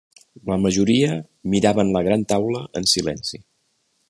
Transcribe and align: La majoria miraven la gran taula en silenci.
La 0.51 0.55
majoria 0.61 1.11
miraven 1.55 1.95
la 1.97 2.03
gran 2.09 2.27
taula 2.35 2.67
en 2.81 2.93
silenci. 2.97 3.45